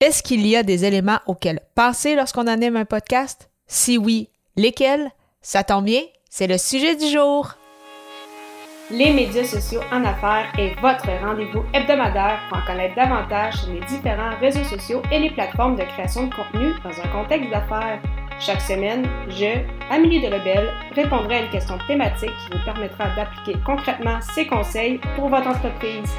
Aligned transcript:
Est-ce 0.00 0.22
qu'il 0.22 0.46
y 0.46 0.56
a 0.56 0.62
des 0.62 0.86
éléments 0.86 1.18
auxquels 1.26 1.60
penser 1.74 2.14
lorsqu'on 2.16 2.46
anime 2.46 2.76
un 2.76 2.86
podcast? 2.86 3.50
Si 3.66 3.98
oui, 3.98 4.30
lesquels? 4.56 5.10
Ça 5.42 5.62
tombe 5.62 5.84
bien, 5.84 6.00
c'est 6.30 6.46
le 6.46 6.56
sujet 6.56 6.96
du 6.96 7.06
jour. 7.06 7.50
Les 8.90 9.12
médias 9.12 9.44
sociaux 9.44 9.82
en 9.92 10.02
affaires 10.06 10.50
est 10.58 10.74
votre 10.80 11.06
rendez-vous 11.22 11.64
hebdomadaire 11.74 12.40
pour 12.48 12.56
en 12.56 12.64
connaître 12.64 12.94
davantage 12.96 13.56
sur 13.56 13.74
les 13.74 13.80
différents 13.80 14.38
réseaux 14.40 14.64
sociaux 14.64 15.02
et 15.12 15.18
les 15.18 15.32
plateformes 15.32 15.76
de 15.76 15.82
création 15.82 16.28
de 16.28 16.34
contenu 16.34 16.72
dans 16.82 16.98
un 16.98 17.08
contexte 17.08 17.50
d'affaires. 17.50 18.00
Chaque 18.38 18.62
semaine, 18.62 19.06
je, 19.28 19.60
Amélie 19.90 20.22
Delebel, 20.22 20.70
répondrai 20.94 21.34
à 21.34 21.42
une 21.42 21.50
question 21.50 21.76
thématique 21.86 22.30
qui 22.30 22.56
vous 22.56 22.64
permettra 22.64 23.14
d'appliquer 23.16 23.60
concrètement 23.66 24.18
ces 24.34 24.46
conseils 24.46 24.98
pour 25.14 25.28
votre 25.28 25.48
entreprise. 25.48 26.10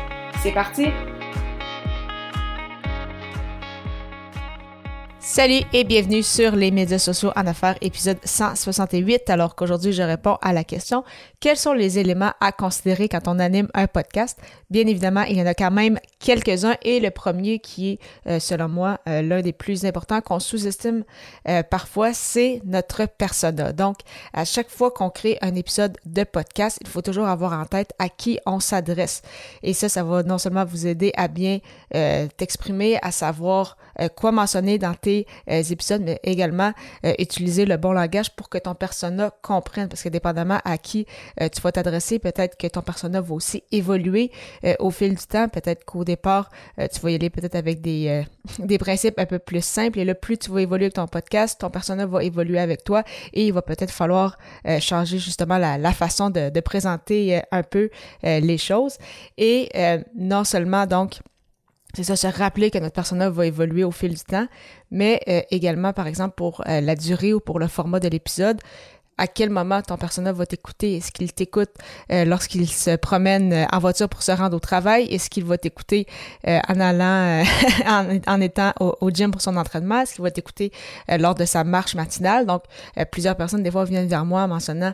C'est 0.44 0.54
parti! 0.54 0.86
Salut 5.24 5.62
et 5.72 5.84
bienvenue 5.84 6.24
sur 6.24 6.56
les 6.56 6.72
médias 6.72 6.98
sociaux 6.98 7.32
en 7.36 7.46
affaires, 7.46 7.78
épisode 7.82 8.18
168. 8.24 9.30
Alors 9.30 9.54
qu'aujourd'hui, 9.54 9.94
je 9.94 10.02
réponds 10.02 10.40
à 10.42 10.52
la 10.52 10.64
question 10.64 11.04
quels 11.42 11.58
sont 11.58 11.74
les 11.74 11.98
éléments 11.98 12.34
à 12.40 12.52
considérer 12.52 13.10
quand 13.10 13.28
on 13.28 13.40
anime 13.40 13.68
un 13.74 13.88
podcast? 13.88 14.40
Bien 14.70 14.86
évidemment, 14.86 15.24
il 15.24 15.38
y 15.38 15.42
en 15.42 15.48
a 15.48 15.56
quand 15.56 15.72
même 15.72 15.98
quelques-uns 16.20 16.76
et 16.84 17.00
le 17.00 17.10
premier 17.10 17.58
qui 17.58 17.94
est, 17.94 18.00
euh, 18.28 18.40
selon 18.40 18.70
moi, 18.70 19.00
euh, 19.10 19.24
l'un 19.24 19.42
des 19.42 19.52
plus 19.52 19.84
importants 19.84 20.22
qu'on 20.22 20.40
sous-estime 20.40 21.04
euh, 21.48 21.64
parfois, 21.64 22.14
c'est 22.14 22.62
notre 22.64 23.08
persona. 23.08 23.74
Donc, 23.74 23.98
à 24.34 24.46
chaque 24.46 24.70
fois 24.70 24.92
qu'on 24.92 25.10
crée 25.10 25.40
un 25.42 25.56
épisode 25.56 25.98
de 26.06 26.24
podcast, 26.24 26.78
il 26.82 26.88
faut 26.88 27.02
toujours 27.02 27.26
avoir 27.26 27.54
en 27.54 27.66
tête 27.66 27.92
à 27.98 28.08
qui 28.08 28.38
on 28.46 28.60
s'adresse. 28.60 29.24
Et 29.64 29.74
ça, 29.74 29.90
ça 29.90 30.04
va 30.04 30.22
non 30.22 30.38
seulement 30.38 30.64
vous 30.64 30.86
aider 30.86 31.12
à 31.18 31.28
bien 31.28 31.58
t'exprimer, 32.38 33.00
à 33.02 33.12
savoir 33.12 33.78
quoi 34.16 34.32
mentionner 34.32 34.78
dans 34.78 34.94
tes 34.94 35.28
euh, 35.50 35.62
épisodes, 35.62 36.02
mais 36.04 36.20
également 36.24 36.74
euh, 37.06 37.14
utiliser 37.20 37.66
le 37.66 37.78
bon 37.78 37.92
langage 37.92 38.36
pour 38.36 38.50
que 38.50 38.58
ton 38.58 38.76
persona 38.76 39.32
comprenne, 39.42 39.88
parce 39.88 40.04
que 40.04 40.10
dépendamment 40.10 40.60
à 40.66 40.78
qui 40.78 41.06
euh, 41.40 41.50
tu 41.50 41.62
vas 41.62 41.72
t'adresser, 41.72 42.20
peut-être 42.20 42.58
que 42.58 42.68
ton 42.68 42.82
persona 42.82 43.22
va 43.22 43.34
aussi 43.34 43.64
évoluer 43.72 44.32
au 44.80 44.92
fil 44.92 45.16
du 45.16 45.26
temps. 45.26 45.48
Peut-être 45.48 45.86
qu'au 45.86 46.04
départ, 46.04 46.50
tu 46.78 47.00
vas 47.02 47.12
y 47.12 47.16
aller 47.16 47.30
peut-être 47.30 47.56
avec 47.56 47.82
des, 47.82 48.24
des 48.60 48.78
principes 48.78 49.20
un 49.20 49.26
peu 49.26 49.40
plus 49.40 49.64
simples, 49.64 50.00
et 50.00 50.06
là, 50.06 50.16
plus 50.16 50.38
tu 50.38 50.52
vas 50.52 50.62
évoluer 50.62 50.86
avec 50.86 50.96
ton 50.96 51.08
podcast, 51.08 51.60
ton 51.60 51.70
persona 51.70 52.06
va 52.06 52.24
évoluer 52.24 52.60
avec 52.60 52.84
toi, 52.84 53.04
et 53.34 53.48
il 53.48 53.54
va 53.54 53.62
peut-être 53.62 53.92
falloir 53.92 54.38
changer 54.80 55.18
justement 55.20 55.58
la, 55.58 55.78
la 55.78 55.92
façon 55.92 56.30
de, 56.30 56.50
de 56.50 56.60
présenter 56.60 57.42
un 57.52 57.64
peu 57.64 57.90
les 58.24 58.58
choses. 58.58 58.98
Et 59.38 59.70
non 60.16 60.44
seulement 60.44 60.86
donc 60.86 61.20
c'est 61.94 62.04
ça, 62.04 62.16
se 62.16 62.28
rappeler 62.28 62.72
que 62.72 62.78
notre 62.78 62.94
personnage 62.94 63.32
va 63.32 63.46
évoluer 63.46 63.84
au 63.84 63.92
fil 63.92 64.14
du 64.14 64.24
temps, 64.24 64.48
mais 64.92 65.22
euh, 65.28 65.42
également, 65.52 65.94
par 65.94 66.08
exemple, 66.08 66.36
pour 66.36 66.64
euh, 66.68 66.82
la 66.82 66.96
durée 66.96 67.34
ou 67.34 67.40
pour 67.40 67.60
le 67.60 67.68
format 67.68 68.00
de 68.00 68.08
l'épisode, 68.08 68.60
à 69.18 69.28
quel 69.28 69.50
moment 69.50 69.82
ton 69.82 69.98
personnage 69.98 70.36
va 70.36 70.46
t'écouter? 70.46 70.98
Est-ce 70.98 71.12
qu'il 71.12 71.32
t'écoute 71.32 71.70
euh, 72.12 72.26
lorsqu'il 72.26 72.68
se 72.68 72.96
promène 72.96 73.68
en 73.72 73.80
voiture 73.80 74.10
pour 74.10 74.24
se 74.24 74.32
rendre 74.32 74.56
au 74.56 74.60
travail? 74.60 75.04
Est-ce 75.14 75.30
qu'il 75.30 75.44
va 75.44 75.60
t'écouter 75.60 76.08
en 76.48 76.80
allant, 76.80 77.44
en, 78.28 78.42
étant 78.42 78.74
au, 78.80 79.12
gym 79.12 79.30
pour 79.30 79.42
son 79.42 79.58
entraînement? 79.58 80.02
Est-ce 80.02 80.16
qu'il 80.16 80.24
va 80.24 80.32
t'écouter 80.32 80.72
lors 81.08 81.36
de 81.36 81.46
sa 81.46 81.64
marche 81.64 81.94
matinale? 81.94 82.48
Donc, 82.48 82.64
plusieurs 83.12 83.36
personnes, 83.36 83.62
des 83.62 83.70
fois, 83.70 83.84
viennent 83.86 84.08
vers 84.08 84.26
moi 84.26 84.42
en 84.44 84.48
mentionnant 84.48 84.94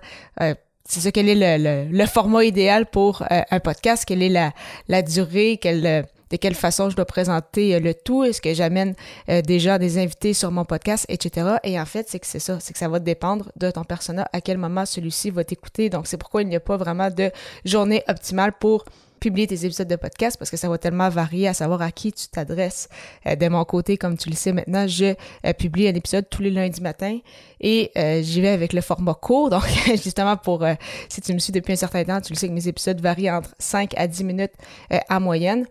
c'est 0.89 1.01
ça, 1.01 1.11
quel 1.11 1.27
est 1.27 1.57
le, 1.57 1.91
le, 1.91 2.05
format 2.05 2.45
idéal 2.45 2.85
pour 2.85 3.21
un 3.29 3.59
podcast? 3.59 4.05
Quelle 4.05 4.23
est 4.23 4.29
la, 4.29 4.53
la 4.87 5.01
durée? 5.01 5.57
Quelle 5.61 6.07
de 6.31 6.37
quelle 6.37 6.55
façon 6.55 6.89
je 6.89 6.95
dois 6.95 7.05
présenter 7.05 7.75
euh, 7.75 7.79
le 7.79 7.93
tout, 7.93 8.23
est-ce 8.23 8.41
que 8.41 8.53
j'amène 8.53 8.95
euh, 9.29 9.41
déjà 9.41 9.77
des 9.77 9.97
invités 9.97 10.33
sur 10.33 10.51
mon 10.51 10.65
podcast, 10.65 11.05
etc. 11.09 11.57
Et 11.63 11.79
en 11.79 11.85
fait, 11.85 12.07
c'est 12.09 12.19
que 12.19 12.27
c'est 12.27 12.39
ça, 12.39 12.59
c'est 12.59 12.73
que 12.73 12.79
ça 12.79 12.89
va 12.89 12.99
dépendre 12.99 13.51
de 13.55 13.71
ton 13.71 13.83
persona, 13.83 14.27
à 14.33 14.41
quel 14.41 14.57
moment 14.57 14.85
celui-ci 14.85 15.29
va 15.29 15.43
t'écouter. 15.43 15.89
Donc, 15.89 16.07
c'est 16.07 16.17
pourquoi 16.17 16.41
il 16.41 16.49
n'y 16.49 16.55
a 16.55 16.59
pas 16.59 16.77
vraiment 16.77 17.09
de 17.09 17.31
journée 17.65 18.03
optimale 18.07 18.53
pour 18.59 18.85
publier 19.19 19.47
tes 19.47 19.65
épisodes 19.65 19.87
de 19.87 19.95
podcast 19.95 20.37
parce 20.37 20.51
que 20.51 20.57
ça 20.57 20.69
va 20.69 20.77
tellement 20.77 21.09
varier 21.09 21.47
à 21.47 21.55
savoir 21.55 21.81
à 21.81 21.91
qui 21.91 22.13
tu 22.13 22.27
t'adresses. 22.27 22.87
Euh, 23.25 23.35
de 23.35 23.47
mon 23.47 23.65
côté, 23.65 23.97
comme 23.97 24.15
tu 24.15 24.29
le 24.29 24.35
sais 24.35 24.53
maintenant, 24.53 24.87
je 24.87 25.15
publie 25.53 25.87
un 25.87 25.95
épisode 25.95 26.29
tous 26.29 26.43
les 26.43 26.51
lundis 26.51 26.81
matins 26.81 27.17
et 27.59 27.91
j'y 28.21 28.41
vais 28.41 28.49
avec 28.49 28.73
le 28.73 28.81
format 28.81 29.15
court. 29.15 29.49
Donc, 29.49 29.63
justement, 29.87 30.37
pour 30.37 30.63
si 31.09 31.21
tu 31.21 31.33
me 31.33 31.39
suis 31.39 31.51
depuis 31.51 31.73
un 31.73 31.77
certain 31.77 32.03
temps, 32.03 32.21
tu 32.21 32.31
le 32.33 32.37
sais 32.37 32.47
que 32.47 32.53
mes 32.53 32.67
épisodes 32.67 33.01
varient 33.01 33.31
entre 33.31 33.55
5 33.57 33.93
à 33.97 34.05
10 34.05 34.23
minutes 34.23 34.53
en 35.09 35.19
moyenne 35.19 35.65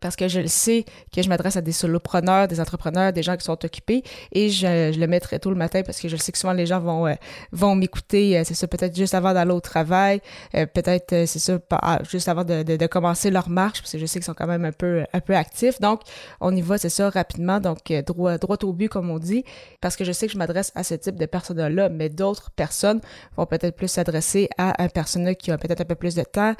parce 0.00 0.16
que 0.16 0.28
je 0.28 0.40
le 0.40 0.48
sais 0.48 0.84
que 1.14 1.22
je 1.22 1.28
m'adresse 1.28 1.56
à 1.56 1.60
des 1.60 1.72
solopreneurs, 1.72 2.48
des 2.48 2.60
entrepreneurs, 2.60 3.12
des 3.12 3.22
gens 3.22 3.36
qui 3.36 3.44
sont 3.44 3.64
occupés 3.64 4.02
et 4.32 4.50
je, 4.50 4.92
je, 4.92 4.98
le 4.98 5.06
mets 5.06 5.20
très 5.20 5.38
tôt 5.38 5.50
le 5.50 5.56
matin 5.56 5.82
parce 5.84 6.00
que 6.00 6.08
je 6.08 6.16
sais 6.16 6.32
que 6.32 6.38
souvent 6.38 6.52
les 6.52 6.66
gens 6.66 6.80
vont 6.80 7.06
euh, 7.06 7.14
vont 7.52 7.74
m'écouter, 7.74 8.38
euh, 8.38 8.42
c'est 8.44 8.54
ça 8.54 8.66
peut-être 8.66 8.96
juste 8.96 9.14
avant 9.14 9.32
d'aller 9.32 9.52
au 9.52 9.60
travail, 9.60 10.20
euh, 10.54 10.66
peut-être 10.66 11.26
c'est 11.26 11.38
ça 11.38 11.58
ah, 11.70 12.00
juste 12.08 12.28
avant 12.28 12.44
de, 12.44 12.62
de, 12.62 12.76
de, 12.76 12.86
commencer 12.86 13.30
leur 13.30 13.48
marche 13.48 13.80
parce 13.80 13.92
que 13.92 13.98
je 13.98 14.06
sais 14.06 14.18
qu'ils 14.18 14.26
sont 14.26 14.34
quand 14.34 14.46
même 14.46 14.64
un 14.64 14.72
peu 14.72 15.04
un 15.12 15.20
peu 15.20 15.34
actifs. 15.34 15.80
Donc 15.80 16.00
on 16.40 16.54
y 16.54 16.62
va, 16.62 16.78
c'est 16.78 16.88
ça 16.88 17.10
rapidement 17.10 17.60
donc 17.60 17.92
droit 18.06 18.38
droit 18.38 18.56
au 18.62 18.72
but 18.72 18.88
comme 18.88 19.10
on 19.10 19.18
dit 19.18 19.44
parce 19.80 19.96
que 19.96 20.04
je 20.04 20.12
sais 20.12 20.26
que 20.26 20.32
je 20.32 20.38
m'adresse 20.38 20.72
à 20.74 20.82
ce 20.82 20.94
type 20.94 21.16
de 21.16 21.26
personnes 21.26 21.66
là, 21.68 21.88
mais 21.88 22.08
d'autres 22.08 22.50
personnes 22.50 23.00
vont 23.36 23.46
peut-être 23.46 23.76
plus 23.76 23.88
s'adresser 23.88 24.48
à 24.58 24.82
un 24.82 24.88
personnage 24.88 25.36
qui 25.36 25.50
a 25.50 25.58
peut-être 25.58 25.80
un 25.80 25.84
peu 25.84 25.94
plus 25.94 26.14
de 26.14 26.22
temps, 26.22 26.54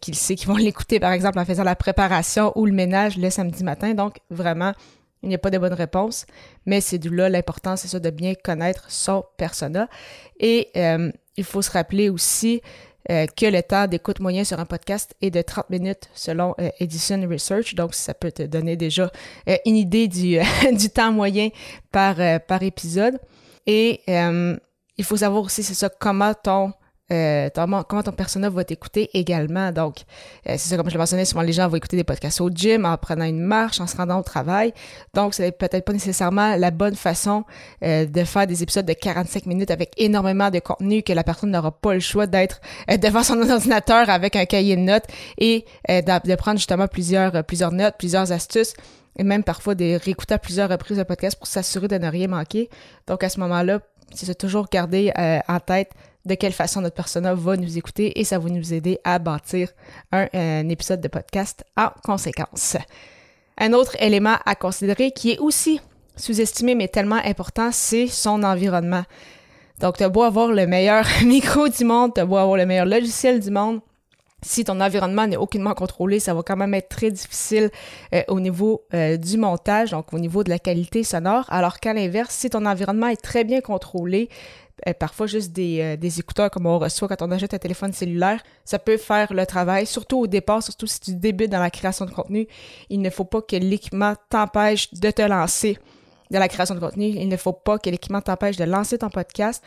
qui 0.00 0.14
sait 0.14 0.34
qu'ils 0.34 0.48
vont 0.48 0.56
l'écouter 0.66 1.00
par 1.00 1.12
exemple 1.12 1.38
en 1.38 1.44
faisant 1.44 1.64
la 1.64 1.76
préparation 1.76 2.52
ou 2.56 2.66
le 2.66 2.72
ménage 2.76 3.16
le 3.16 3.30
samedi 3.30 3.64
matin. 3.64 3.94
Donc, 3.94 4.18
vraiment, 4.30 4.72
il 5.22 5.28
n'y 5.28 5.34
a 5.34 5.38
pas 5.38 5.50
de 5.50 5.58
bonne 5.58 5.72
réponse, 5.72 6.26
mais 6.66 6.80
c'est 6.80 6.98
du 6.98 7.10
là 7.10 7.28
l'important, 7.28 7.76
c'est 7.76 7.88
ça 7.88 7.98
de 7.98 8.10
bien 8.10 8.34
connaître 8.34 8.84
son 8.88 9.24
persona. 9.36 9.88
Et 10.38 10.68
euh, 10.76 11.10
il 11.36 11.44
faut 11.44 11.62
se 11.62 11.70
rappeler 11.70 12.10
aussi 12.10 12.60
euh, 13.10 13.26
que 13.26 13.46
le 13.46 13.62
temps 13.62 13.86
d'écoute 13.86 14.20
moyen 14.20 14.44
sur 14.44 14.60
un 14.60 14.66
podcast 14.66 15.14
est 15.20 15.30
de 15.30 15.42
30 15.42 15.70
minutes 15.70 16.10
selon 16.14 16.54
euh, 16.60 16.68
Edison 16.78 17.26
Research. 17.28 17.74
Donc, 17.74 17.94
ça 17.94 18.14
peut 18.14 18.30
te 18.30 18.42
donner 18.42 18.76
déjà 18.76 19.10
une 19.64 19.76
idée 19.76 20.06
du, 20.06 20.38
du 20.72 20.90
temps 20.90 21.12
moyen 21.12 21.48
par, 21.90 22.16
par 22.46 22.62
épisode. 22.62 23.18
Et 23.66 24.02
il 24.06 25.04
faut 25.04 25.16
savoir 25.16 25.42
aussi, 25.42 25.62
c'est 25.62 25.74
ça, 25.74 25.88
comment 25.88 26.34
ton 26.34 26.72
euh, 27.12 27.48
comment 27.88 28.02
ton 28.02 28.10
personnage 28.10 28.52
va 28.52 28.64
t'écouter 28.64 29.10
également. 29.14 29.70
Donc, 29.70 29.98
euh, 30.48 30.54
c'est 30.58 30.70
ça, 30.70 30.76
comme 30.76 30.88
je 30.88 30.94
le 30.94 30.98
mentionnais, 30.98 31.24
souvent 31.24 31.42
les 31.42 31.52
gens 31.52 31.68
vont 31.68 31.76
écouter 31.76 31.96
des 31.96 32.04
podcasts 32.04 32.40
au 32.40 32.50
gym, 32.50 32.84
en 32.84 32.96
prenant 32.96 33.24
une 33.24 33.40
marche, 33.40 33.80
en 33.80 33.86
se 33.86 33.96
rendant 33.96 34.18
au 34.18 34.22
travail. 34.22 34.72
Donc, 35.14 35.34
c'est 35.34 35.52
peut-être 35.52 35.84
pas 35.84 35.92
nécessairement 35.92 36.56
la 36.56 36.70
bonne 36.72 36.96
façon 36.96 37.44
euh, 37.84 38.06
de 38.06 38.24
faire 38.24 38.48
des 38.48 38.62
épisodes 38.62 38.86
de 38.86 38.92
45 38.92 39.46
minutes 39.46 39.70
avec 39.70 39.92
énormément 39.98 40.50
de 40.50 40.58
contenu 40.58 41.02
que 41.02 41.12
la 41.12 41.22
personne 41.22 41.52
n'aura 41.52 41.70
pas 41.70 41.94
le 41.94 42.00
choix 42.00 42.26
d'être 42.26 42.60
euh, 42.90 42.96
devant 42.96 43.22
son 43.22 43.40
ordinateur 43.50 44.10
avec 44.10 44.34
un 44.34 44.44
cahier 44.44 44.74
de 44.74 44.82
notes 44.82 45.06
et 45.38 45.64
de, 45.88 46.34
prendre 46.34 46.58
justement 46.58 46.88
plusieurs, 46.88 47.44
plusieurs 47.44 47.72
notes, 47.72 47.94
plusieurs 47.98 48.32
astuces 48.32 48.74
et 49.18 49.22
même 49.22 49.44
parfois 49.44 49.74
de 49.74 49.98
réécouter 50.02 50.34
à 50.34 50.38
plusieurs 50.38 50.68
reprises 50.68 50.98
le 50.98 51.04
podcast 51.04 51.38
pour 51.38 51.46
s'assurer 51.46 51.88
de 51.88 51.96
ne 51.98 52.08
rien 52.08 52.28
manquer. 52.28 52.68
Donc, 53.06 53.22
à 53.22 53.28
ce 53.28 53.40
moment-là, 53.40 53.80
c'est 54.12 54.36
toujours 54.36 54.68
garder 54.70 55.12
en 55.48 55.60
tête 55.60 55.90
de 56.26 56.34
quelle 56.34 56.52
façon 56.52 56.80
notre 56.80 56.96
personnage 56.96 57.38
va 57.38 57.56
nous 57.56 57.78
écouter 57.78 58.18
et 58.18 58.24
ça 58.24 58.38
va 58.38 58.50
nous 58.50 58.74
aider 58.74 58.98
à 59.04 59.18
bâtir 59.18 59.70
un, 60.12 60.68
épisode 60.68 61.00
de 61.00 61.08
podcast 61.08 61.64
en 61.76 61.88
conséquence. 62.04 62.76
Un 63.56 63.72
autre 63.72 63.96
élément 64.00 64.36
à 64.44 64.54
considérer 64.54 65.12
qui 65.12 65.30
est 65.30 65.38
aussi 65.38 65.80
sous-estimé 66.16 66.74
mais 66.74 66.88
tellement 66.88 67.20
important, 67.24 67.70
c'est 67.72 68.08
son 68.08 68.42
environnement. 68.42 69.04
Donc, 69.80 69.98
tu 69.98 70.04
as 70.04 70.08
beau 70.08 70.22
avoir 70.22 70.48
le 70.48 70.66
meilleur 70.66 71.06
micro 71.24 71.68
du 71.68 71.84
monde, 71.84 72.14
tu 72.14 72.20
as 72.20 72.26
beau 72.26 72.36
avoir 72.36 72.56
le 72.56 72.66
meilleur 72.66 72.86
logiciel 72.86 73.40
du 73.40 73.50
monde, 73.50 73.80
si 74.42 74.64
ton 74.64 74.80
environnement 74.80 75.26
n'est 75.26 75.36
aucunement 75.36 75.74
contrôlé, 75.74 76.20
ça 76.20 76.34
va 76.34 76.42
quand 76.42 76.56
même 76.56 76.74
être 76.74 76.88
très 76.88 77.10
difficile 77.10 77.70
euh, 78.14 78.22
au 78.28 78.38
niveau 78.38 78.84
euh, 78.94 79.16
du 79.16 79.38
montage, 79.38 79.90
donc 79.90 80.12
au 80.12 80.18
niveau 80.18 80.44
de 80.44 80.50
la 80.50 80.58
qualité 80.58 81.02
sonore. 81.02 81.46
Alors 81.48 81.80
qu'à 81.80 81.94
l'inverse, 81.94 82.34
si 82.34 82.50
ton 82.50 82.66
environnement 82.66 83.08
est 83.08 83.20
très 83.20 83.44
bien 83.44 83.60
contrôlé, 83.60 84.28
euh, 84.86 84.92
parfois 84.94 85.26
juste 85.26 85.52
des, 85.52 85.80
euh, 85.80 85.96
des, 85.96 86.20
écouteurs 86.20 86.50
comme 86.50 86.66
on 86.66 86.78
reçoit 86.78 87.08
quand 87.08 87.22
on 87.22 87.30
achète 87.30 87.54
un 87.54 87.58
téléphone 87.58 87.92
cellulaire, 87.92 88.42
ça 88.64 88.78
peut 88.78 88.96
faire 88.96 89.32
le 89.32 89.44
travail, 89.46 89.86
surtout 89.86 90.20
au 90.20 90.26
départ, 90.26 90.62
surtout 90.62 90.86
si 90.86 91.00
tu 91.00 91.14
débutes 91.14 91.50
dans 91.50 91.60
la 91.60 91.70
création 91.70 92.04
de 92.04 92.10
contenu. 92.10 92.46
Il 92.88 93.00
ne 93.00 93.10
faut 93.10 93.24
pas 93.24 93.42
que 93.42 93.56
l'équipement 93.56 94.14
t'empêche 94.28 94.92
de 94.94 95.10
te 95.10 95.22
lancer 95.22 95.78
dans 96.30 96.38
la 96.38 96.48
création 96.48 96.74
de 96.74 96.80
contenu. 96.80 97.06
Il 97.06 97.28
ne 97.28 97.36
faut 97.36 97.52
pas 97.52 97.78
que 97.78 97.90
l'équipement 97.90 98.20
t'empêche 98.20 98.56
de 98.56 98.64
lancer 98.64 98.98
ton 98.98 99.10
podcast 99.10 99.62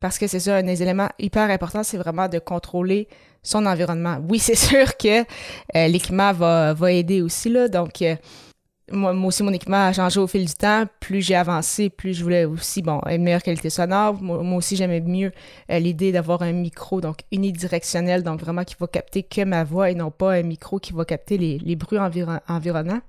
parce 0.00 0.18
que 0.18 0.26
c'est 0.26 0.40
ça, 0.40 0.56
un 0.56 0.62
des 0.62 0.82
éléments 0.82 1.08
hyper 1.18 1.50
importants, 1.50 1.82
c'est 1.82 1.96
vraiment 1.96 2.28
de 2.28 2.38
contrôler 2.38 3.08
son 3.42 3.64
environnement. 3.66 4.18
Oui, 4.28 4.38
c'est 4.40 4.56
sûr 4.56 4.96
que 4.96 5.20
euh, 5.20 5.88
l'équipement 5.88 6.32
va, 6.32 6.74
va 6.74 6.92
aider 6.92 7.22
aussi, 7.22 7.48
là, 7.48 7.68
donc 7.68 8.02
moi, 8.92 9.12
aussi, 9.12 9.42
mon 9.42 9.52
équipement 9.52 9.86
a 9.86 9.92
changé 9.92 10.20
au 10.20 10.26
fil 10.26 10.44
du 10.44 10.54
temps. 10.54 10.84
Plus 11.00 11.22
j'ai 11.22 11.34
avancé, 11.34 11.88
plus 11.88 12.14
je 12.14 12.22
voulais 12.22 12.44
aussi, 12.44 12.82
bon, 12.82 13.00
une 13.08 13.22
meilleure 13.22 13.42
qualité 13.42 13.70
sonore. 13.70 14.20
Moi, 14.20 14.56
aussi, 14.56 14.76
j'aimais 14.76 15.00
mieux 15.00 15.32
euh, 15.70 15.78
l'idée 15.78 16.12
d'avoir 16.12 16.42
un 16.42 16.52
micro, 16.52 17.00
donc 17.00 17.18
unidirectionnel, 17.32 18.22
donc 18.22 18.40
vraiment 18.40 18.64
qui 18.64 18.76
va 18.78 18.86
capter 18.86 19.22
que 19.22 19.44
ma 19.44 19.64
voix 19.64 19.90
et 19.90 19.94
non 19.94 20.10
pas 20.10 20.34
un 20.34 20.42
micro 20.42 20.78
qui 20.78 20.92
va 20.92 21.04
capter 21.04 21.38
les, 21.38 21.58
les 21.58 21.76
bruits 21.76 21.98
environnants. 21.98 23.00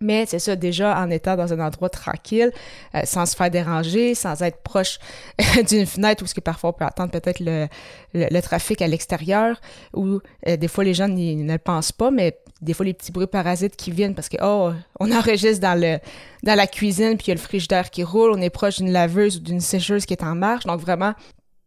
Mais 0.00 0.24
c'est 0.26 0.38
ça, 0.38 0.56
déjà 0.56 0.98
en 0.98 1.10
étant 1.10 1.36
dans 1.36 1.52
un 1.52 1.60
endroit 1.60 1.90
tranquille, 1.90 2.52
euh, 2.94 3.02
sans 3.04 3.26
se 3.26 3.36
faire 3.36 3.50
déranger, 3.50 4.14
sans 4.14 4.42
être 4.42 4.62
proche 4.62 4.98
d'une 5.68 5.86
fenêtre 5.86 6.22
où 6.24 6.26
ce 6.26 6.34
que 6.34 6.40
parfois 6.40 6.70
on 6.70 6.72
peut 6.72 6.84
attendre 6.84 7.10
peut-être 7.10 7.40
le, 7.40 7.68
le, 8.14 8.40
trafic 8.40 8.80
à 8.80 8.86
l'extérieur, 8.86 9.60
ou 9.94 10.20
euh, 10.48 10.56
des 10.56 10.68
fois 10.68 10.84
les 10.84 10.94
gens 10.94 11.08
ne 11.08 11.52
le 11.52 11.58
pensent 11.58 11.92
pas, 11.92 12.10
mais 12.10 12.38
des 12.62 12.72
fois 12.72 12.86
les 12.86 12.94
petits 12.94 13.12
bruits 13.12 13.26
parasites 13.26 13.76
qui 13.76 13.90
viennent 13.90 14.14
parce 14.14 14.28
que 14.28 14.36
oh 14.42 14.72
on 14.98 15.12
enregistre 15.16 15.60
dans 15.60 15.78
le 15.78 15.98
dans 16.42 16.54
la 16.54 16.66
cuisine 16.66 17.16
puis 17.16 17.26
il 17.26 17.30
y 17.30 17.32
a 17.32 17.34
le 17.34 17.40
frigidaire 17.40 17.90
qui 17.90 18.02
roule, 18.02 18.32
on 18.32 18.40
est 18.40 18.50
proche 18.50 18.76
d'une 18.78 18.92
laveuse 18.92 19.36
ou 19.36 19.40
d'une 19.40 19.60
sécheuse 19.60 20.06
qui 20.06 20.14
est 20.14 20.22
en 20.22 20.34
marche, 20.34 20.64
donc 20.64 20.80
vraiment 20.80 21.14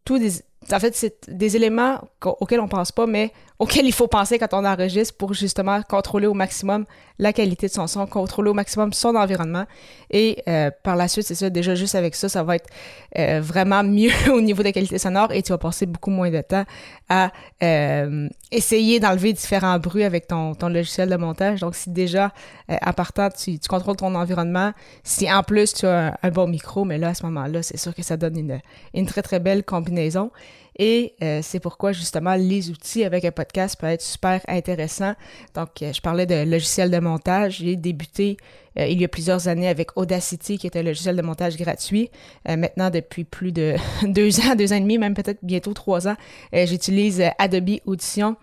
tout 0.04 0.18
des 0.18 0.42
en 0.72 0.80
fait, 0.80 0.94
c'est 0.94 1.28
des 1.28 1.56
éléments 1.56 2.00
auxquels 2.24 2.60
on 2.60 2.68
pense 2.68 2.92
pas, 2.92 3.06
mais 3.06 3.32
auxquels 3.58 3.86
il 3.86 3.92
faut 3.92 4.08
penser 4.08 4.38
quand 4.38 4.52
on 4.52 4.64
enregistre 4.64 5.16
pour 5.16 5.32
justement 5.32 5.80
contrôler 5.82 6.26
au 6.26 6.34
maximum 6.34 6.84
la 7.20 7.32
qualité 7.32 7.68
de 7.68 7.72
son 7.72 7.86
son, 7.86 8.06
contrôler 8.06 8.50
au 8.50 8.54
maximum 8.54 8.92
son 8.92 9.14
environnement. 9.14 9.64
Et 10.10 10.42
euh, 10.48 10.70
par 10.82 10.96
la 10.96 11.06
suite, 11.06 11.26
c'est 11.26 11.36
ça, 11.36 11.48
déjà 11.50 11.76
juste 11.76 11.94
avec 11.94 12.16
ça, 12.16 12.28
ça 12.28 12.42
va 12.42 12.56
être 12.56 12.68
euh, 13.16 13.40
vraiment 13.40 13.84
mieux 13.84 14.10
au 14.32 14.40
niveau 14.40 14.62
de 14.62 14.68
la 14.68 14.72
qualité 14.72 14.98
sonore 14.98 15.30
et 15.30 15.42
tu 15.42 15.52
vas 15.52 15.58
passer 15.58 15.86
beaucoup 15.86 16.10
moins 16.10 16.30
de 16.30 16.40
temps 16.40 16.64
à 17.08 17.30
euh, 17.62 18.28
essayer 18.50 18.98
d'enlever 18.98 19.32
différents 19.32 19.78
bruits 19.78 20.04
avec 20.04 20.26
ton, 20.26 20.54
ton 20.54 20.68
logiciel 20.68 21.08
de 21.08 21.16
montage. 21.16 21.60
Donc, 21.60 21.76
si 21.76 21.90
déjà, 21.90 22.32
en 22.68 22.92
partant, 22.92 23.28
tu, 23.30 23.58
tu, 23.58 23.68
contrôles 23.68 23.96
ton 23.96 24.14
environnement, 24.14 24.72
si 25.04 25.32
en 25.32 25.42
plus 25.42 25.74
tu 25.74 25.86
as 25.86 26.18
un, 26.22 26.30
bon 26.30 26.48
micro, 26.48 26.84
mais 26.84 26.98
là, 26.98 27.08
à 27.08 27.14
ce 27.14 27.24
moment-là, 27.26 27.62
c'est 27.62 27.76
sûr 27.76 27.94
que 27.94 28.02
ça 28.02 28.16
donne 28.16 28.36
une, 28.36 28.60
une 28.94 29.06
très, 29.06 29.22
très 29.22 29.38
belle 29.38 29.62
combinaison. 29.64 30.30
Et 30.76 31.14
euh, 31.22 31.40
c'est 31.42 31.60
pourquoi 31.60 31.92
justement 31.92 32.34
les 32.34 32.70
outils 32.70 33.04
avec 33.04 33.24
un 33.24 33.30
podcast 33.30 33.78
peuvent 33.78 33.90
être 33.90 34.02
super 34.02 34.40
intéressants. 34.48 35.14
Donc, 35.54 35.82
euh, 35.82 35.92
je 35.92 36.00
parlais 36.00 36.26
de 36.26 36.44
logiciel 36.48 36.90
de 36.90 36.98
montage. 36.98 37.58
J'ai 37.58 37.76
débuté 37.76 38.36
euh, 38.78 38.86
il 38.86 39.00
y 39.00 39.04
a 39.04 39.08
plusieurs 39.08 39.46
années 39.46 39.68
avec 39.68 39.96
Audacity, 39.96 40.58
qui 40.58 40.66
est 40.66 40.76
un 40.76 40.82
logiciel 40.82 41.16
de 41.16 41.22
montage 41.22 41.56
gratuit. 41.56 42.10
maintenant, 42.46 42.90
depuis 42.90 43.24
plus 43.24 43.52
de 43.52 43.76
deux 44.02 44.40
ans, 44.40 44.56
deux 44.56 44.72
ans 44.72 44.76
et 44.76 44.80
demi, 44.80 44.98
même 44.98 45.14
peut-être 45.14 45.38
bientôt 45.42 45.74
trois 45.74 46.08
ans, 46.08 46.16
j'utilise 46.52 47.22
Adobe 47.38 47.78
Audition 47.86 48.36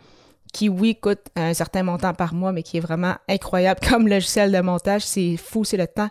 qui, 0.54 0.68
oui, 0.68 0.96
coûte 0.96 1.22
un 1.38 1.54
certain 1.54 1.84
montant 1.84 2.14
par 2.14 2.34
mois, 2.34 2.52
mais 2.52 2.62
qui 2.62 2.78
est 2.78 2.82
vraiment 2.82 3.16
incroyable 3.30 3.80
comme 3.90 4.08
logiciel 4.08 4.52
de 4.52 4.60
montage. 4.60 5.02
C'est 5.02 5.36
fou, 5.38 5.64
c'est 5.64 5.78
le 5.78 5.88
temps 5.88 6.10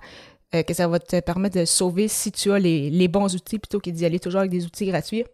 que 0.53 0.75
ça 0.75 0.89
va 0.89 0.99
te 0.99 1.21
permettre 1.21 1.61
de 1.61 1.65
sauver 1.65 2.09
si 2.09 2.33
tu 2.33 2.51
as 2.51 2.59
les, 2.59 2.91
les 2.91 3.07
bons 3.07 3.33
outils 3.37 3.61
plutôt 3.61 3.79
que 3.79 3.89
d'y 3.89 4.05
aller 4.05 4.19
toujours 4.19 4.41
avec 4.41 4.51
des 4.51 4.67
outils 4.67 4.87
gratuits. 4.87 5.25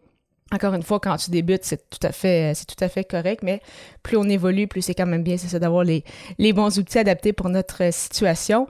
Encore 0.53 0.75
une 0.75 0.83
fois, 0.83 1.01
quand 1.01 1.17
tu 1.17 1.33
débutes, 1.33 1.65
c'est 1.65 1.91
tout 1.91 2.05
à 2.07 2.13
fait, 2.13 2.53
c'est 2.55 2.67
tout 2.67 2.83
à 2.85 2.89
fait 2.89 3.03
correct, 3.03 3.43
mais 3.43 3.61
plus 4.05 4.17
on 4.17 4.25
évolue, 4.25 4.69
plus 4.69 4.81
c'est 4.81 4.95
quand 4.95 5.07
même 5.07 5.25
bien, 5.25 5.37
c'est 5.37 5.49
ça 5.49 5.59
d'avoir 5.59 5.83
les, 5.83 6.05
les 6.39 6.53
bons 6.53 6.79
outils 6.79 6.99
adaptés 6.99 7.33
pour 7.33 7.49
notre 7.49 7.93
situation. 7.93 8.69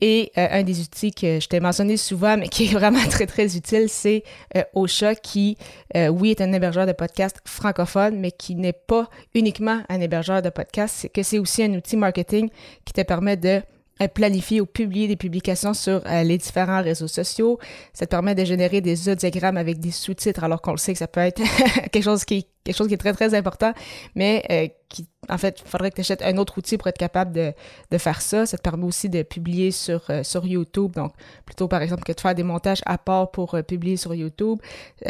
Et 0.00 0.30
euh, 0.38 0.46
un 0.50 0.62
des 0.62 0.80
outils 0.80 1.12
que 1.12 1.40
je 1.40 1.48
t'ai 1.48 1.60
mentionné 1.60 1.96
souvent, 1.96 2.36
mais 2.36 2.48
qui 2.48 2.64
est 2.64 2.72
vraiment 2.72 3.04
très, 3.10 3.26
très 3.26 3.56
utile, 3.56 3.88
c'est 3.88 4.22
euh, 4.56 4.62
Ocha, 4.74 5.14
qui, 5.14 5.58
euh, 5.96 6.08
oui, 6.08 6.30
est 6.30 6.40
un 6.40 6.52
hébergeur 6.52 6.86
de 6.86 6.92
podcast 6.92 7.38
francophone, 7.44 8.18
mais 8.18 8.30
qui 8.30 8.54
n'est 8.54 8.72
pas 8.72 9.08
uniquement 9.34 9.82
un 9.88 10.00
hébergeur 10.00 10.40
de 10.40 10.50
podcast, 10.50 10.94
c'est 10.98 11.08
que 11.08 11.22
c'est 11.22 11.38
aussi 11.38 11.62
un 11.62 11.74
outil 11.74 11.96
marketing 11.96 12.48
qui 12.84 12.92
te 12.92 13.02
permet 13.02 13.36
de 13.36 13.60
planifier 14.06 14.60
ou 14.60 14.66
publier 14.66 15.08
des 15.08 15.16
publications 15.16 15.74
sur 15.74 16.00
euh, 16.06 16.22
les 16.22 16.38
différents 16.38 16.82
réseaux 16.82 17.08
sociaux. 17.08 17.58
Ça 17.92 18.06
te 18.06 18.10
permet 18.10 18.36
de 18.36 18.44
générer 18.44 18.80
des 18.80 19.08
audiogrammes 19.08 19.56
avec 19.56 19.80
des 19.80 19.90
sous-titres, 19.90 20.44
alors 20.44 20.62
qu'on 20.62 20.70
le 20.70 20.78
sait 20.78 20.92
que 20.92 20.98
ça 20.98 21.08
peut 21.08 21.20
être 21.20 21.42
quelque 21.90 22.04
chose 22.04 22.24
qui 22.24 22.46
quelque 22.64 22.76
chose 22.76 22.88
qui 22.88 22.94
est 22.94 22.98
très 22.98 23.14
très 23.14 23.32
important, 23.34 23.72
mais 24.14 24.44
euh, 24.50 24.68
qui 24.90 25.08
en 25.30 25.38
fait, 25.38 25.62
faudrait 25.64 25.90
que 25.90 25.96
tu 25.96 26.00
achètes 26.02 26.22
un 26.22 26.36
autre 26.36 26.58
outil 26.58 26.76
pour 26.76 26.86
être 26.86 26.98
capable 26.98 27.32
de, 27.32 27.52
de 27.90 27.98
faire 27.98 28.20
ça. 28.20 28.44
Ça 28.44 28.58
te 28.58 28.62
permet 28.62 28.84
aussi 28.84 29.08
de 29.08 29.22
publier 29.22 29.70
sur 29.70 30.02
euh, 30.10 30.22
sur 30.22 30.46
YouTube, 30.46 30.92
donc 30.92 31.12
plutôt 31.46 31.66
par 31.66 31.82
exemple 31.82 32.04
que 32.04 32.12
de 32.12 32.20
faire 32.20 32.34
des 32.34 32.42
montages 32.42 32.82
à 32.84 32.98
part 32.98 33.30
pour 33.30 33.56
publier 33.66 33.96
sur 33.96 34.14
YouTube. 34.14 34.58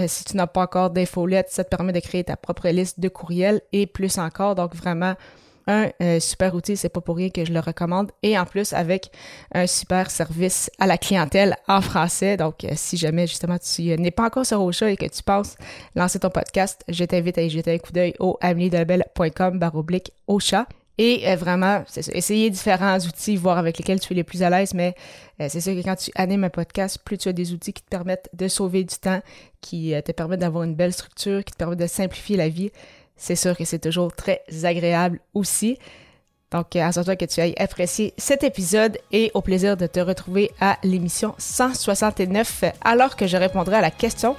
si 0.06 0.24
tu 0.24 0.36
n'as 0.36 0.46
pas 0.46 0.62
encore 0.62 0.90
d'infolettes, 0.90 1.48
ça 1.50 1.64
te 1.64 1.68
permet 1.68 1.92
de 1.92 2.00
créer 2.00 2.24
ta 2.24 2.36
propre 2.36 2.68
liste 2.68 3.00
de 3.00 3.08
courriels 3.08 3.60
et 3.72 3.86
plus 3.86 4.18
encore. 4.18 4.54
Donc 4.54 4.74
vraiment 4.74 5.14
un 5.68 5.90
euh, 6.02 6.18
super 6.18 6.54
outil, 6.54 6.76
c'est 6.76 6.88
pas 6.88 7.00
pour 7.00 7.16
rien 7.16 7.28
que 7.28 7.44
je 7.44 7.52
le 7.52 7.60
recommande. 7.60 8.10
Et 8.22 8.36
en 8.38 8.46
plus, 8.46 8.72
avec 8.72 9.12
un 9.54 9.66
super 9.66 10.10
service 10.10 10.70
à 10.78 10.86
la 10.86 10.98
clientèle 10.98 11.56
en 11.68 11.80
français. 11.80 12.36
Donc, 12.36 12.64
euh, 12.64 12.70
si 12.74 12.96
jamais 12.96 13.26
justement 13.26 13.58
tu 13.58 13.82
n'es 13.82 14.10
pas 14.10 14.24
encore 14.24 14.46
sur 14.46 14.62
Ocha 14.62 14.90
et 14.90 14.96
que 14.96 15.06
tu 15.06 15.22
penses 15.22 15.56
lancer 15.94 16.18
ton 16.18 16.30
podcast, 16.30 16.82
je 16.88 17.04
t'invite 17.04 17.38
à 17.38 17.42
y 17.42 17.50
jeter 17.50 17.74
un 17.74 17.78
coup 17.78 17.92
d'œil 17.92 18.14
au 18.18 18.38
ameliedelabel.com 18.40 19.58
baroblique 19.58 20.12
Ocha. 20.26 20.66
Et 21.00 21.28
euh, 21.28 21.36
vraiment, 21.36 21.84
c'est 21.86 22.08
essayer 22.16 22.50
différents 22.50 22.98
outils, 22.98 23.36
voir 23.36 23.58
avec 23.58 23.78
lesquels 23.78 24.00
tu 24.00 24.14
es 24.14 24.16
le 24.16 24.24
plus 24.24 24.42
à 24.42 24.50
l'aise, 24.50 24.74
mais 24.74 24.94
c'est 25.38 25.60
sûr 25.60 25.72
que 25.76 25.82
quand 25.84 25.94
tu 25.94 26.10
animes 26.16 26.42
un 26.42 26.50
podcast, 26.50 26.98
plus 27.04 27.16
tu 27.16 27.28
as 27.28 27.32
des 27.32 27.52
outils 27.52 27.72
qui 27.72 27.82
te 27.84 27.88
permettent 27.88 28.28
de 28.32 28.48
sauver 28.48 28.82
du 28.82 28.96
temps, 28.96 29.20
qui 29.60 29.94
te 30.04 30.10
permettent 30.10 30.40
d'avoir 30.40 30.64
une 30.64 30.74
belle 30.74 30.92
structure, 30.92 31.44
qui 31.44 31.52
te 31.52 31.58
permettent 31.58 31.78
de 31.78 31.86
simplifier 31.86 32.36
la 32.36 32.48
vie, 32.48 32.72
c'est 33.18 33.36
sûr 33.36 33.56
que 33.56 33.64
c'est 33.64 33.78
toujours 33.78 34.12
très 34.14 34.42
agréable 34.64 35.20
aussi. 35.34 35.78
Donc, 36.50 36.74
à 36.76 36.90
toi 36.92 37.16
que 37.16 37.26
tu 37.26 37.40
aies 37.40 37.54
apprécié 37.60 38.14
cet 38.16 38.42
épisode 38.42 38.96
et 39.12 39.30
au 39.34 39.42
plaisir 39.42 39.76
de 39.76 39.86
te 39.86 40.00
retrouver 40.00 40.50
à 40.60 40.78
l'émission 40.82 41.34
169 41.36 42.64
alors 42.82 43.16
que 43.16 43.26
je 43.26 43.36
répondrai 43.36 43.76
à 43.76 43.82
la 43.82 43.90
question 43.90 44.34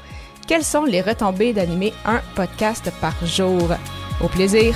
quelles 0.48 0.64
sont 0.64 0.86
les 0.86 1.02
retombées 1.02 1.54
d'animer 1.54 1.94
un 2.06 2.22
podcast 2.36 2.92
par 3.00 3.14
jour? 3.24 3.70
Au 4.24 4.28
plaisir! 4.28 4.74